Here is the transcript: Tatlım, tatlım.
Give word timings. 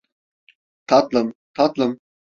Tatlım, 0.87 1.33
tatlım. 1.53 1.99